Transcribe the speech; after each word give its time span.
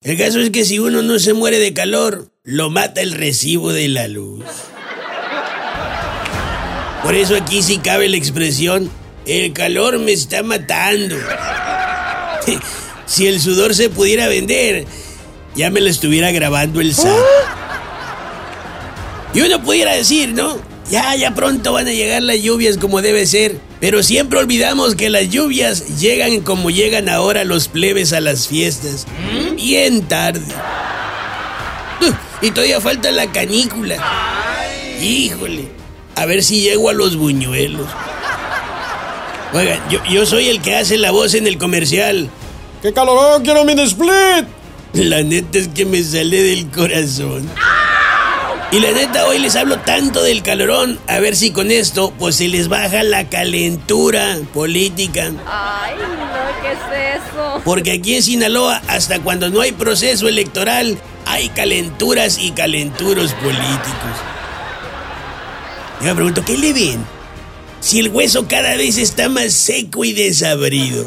El 0.00 0.16
caso 0.16 0.38
es 0.38 0.50
que 0.50 0.64
si 0.64 0.78
uno 0.78 1.02
no 1.02 1.18
se 1.18 1.34
muere 1.34 1.58
de 1.58 1.74
calor, 1.74 2.30
lo 2.44 2.70
mata 2.70 3.00
el 3.00 3.12
recibo 3.12 3.72
de 3.72 3.88
la 3.88 4.06
luz. 4.06 4.44
Por 7.02 7.16
eso 7.16 7.34
aquí 7.34 7.62
sí 7.62 7.78
cabe 7.78 8.08
la 8.08 8.16
expresión, 8.16 8.90
el 9.26 9.52
calor 9.52 9.98
me 9.98 10.12
está 10.12 10.42
matando. 10.42 11.16
Si 13.06 13.26
el 13.26 13.40
sudor 13.40 13.74
se 13.74 13.88
pudiera 13.88 14.28
vender, 14.28 14.84
ya 15.54 15.70
me 15.70 15.80
lo 15.80 15.88
estuviera 15.88 16.30
grabando 16.30 16.82
el 16.82 16.94
SAT. 16.94 17.16
Y 19.32 19.40
uno 19.40 19.62
pudiera 19.62 19.94
decir, 19.94 20.34
¿no? 20.34 20.58
Ya, 20.90 21.14
ya 21.16 21.34
pronto 21.34 21.74
van 21.74 21.86
a 21.86 21.92
llegar 21.92 22.22
las 22.22 22.40
lluvias 22.40 22.78
como 22.78 23.02
debe 23.02 23.26
ser. 23.26 23.60
Pero 23.80 24.02
siempre 24.02 24.38
olvidamos 24.38 24.94
que 24.94 25.10
las 25.10 25.28
lluvias 25.28 25.98
llegan 25.98 26.40
como 26.40 26.70
llegan 26.70 27.08
ahora 27.08 27.44
los 27.44 27.68
plebes 27.68 28.12
a 28.12 28.20
las 28.20 28.48
fiestas. 28.48 29.06
Bien 29.56 30.02
tarde. 30.02 30.54
Y 32.40 32.50
todavía 32.52 32.80
falta 32.80 33.10
la 33.10 33.30
canícula. 33.30 33.96
Híjole. 35.02 35.68
A 36.14 36.26
ver 36.26 36.42
si 36.42 36.60
llego 36.62 36.88
a 36.88 36.92
los 36.92 37.16
buñuelos. 37.16 37.86
Oigan, 39.52 39.80
yo, 39.90 40.00
yo 40.10 40.26
soy 40.26 40.48
el 40.48 40.60
que 40.60 40.74
hace 40.74 40.98
la 40.98 41.10
voz 41.10 41.34
en 41.34 41.46
el 41.46 41.58
comercial. 41.58 42.28
¡Qué 42.82 42.92
calorón! 42.92 43.42
¡Quiero 43.42 43.64
mi 43.64 43.72
split! 43.82 44.46
La 44.92 45.22
neta 45.22 45.58
es 45.58 45.68
que 45.68 45.84
me 45.84 46.02
sale 46.02 46.42
del 46.42 46.70
corazón. 46.70 47.48
Y 48.70 48.80
la 48.80 48.92
neta, 48.92 49.26
hoy 49.26 49.38
les 49.38 49.56
hablo 49.56 49.78
tanto 49.78 50.22
del 50.22 50.42
calorón, 50.42 51.00
a 51.06 51.20
ver 51.20 51.36
si 51.36 51.52
con 51.52 51.70
esto, 51.70 52.12
pues 52.18 52.36
se 52.36 52.48
les 52.48 52.68
baja 52.68 53.02
la 53.02 53.30
calentura 53.30 54.36
política. 54.52 55.32
Ay, 55.46 55.94
no, 55.96 56.60
¿qué 56.60 56.72
es 56.72 57.22
eso? 57.22 57.62
Porque 57.64 57.92
aquí 57.92 58.16
en 58.16 58.22
Sinaloa, 58.22 58.82
hasta 58.86 59.20
cuando 59.20 59.48
no 59.48 59.62
hay 59.62 59.72
proceso 59.72 60.28
electoral, 60.28 60.98
hay 61.24 61.48
calenturas 61.48 62.36
y 62.38 62.50
calenturos 62.50 63.32
políticos. 63.32 64.18
Yo 66.00 66.08
me 66.08 66.14
pregunto, 66.14 66.44
¿qué 66.44 66.58
le 66.58 66.74
ven? 66.74 67.06
Si 67.80 68.00
el 68.00 68.10
hueso 68.10 68.48
cada 68.48 68.76
vez 68.76 68.98
está 68.98 69.30
más 69.30 69.54
seco 69.54 70.04
y 70.04 70.12
desabrido. 70.12 71.06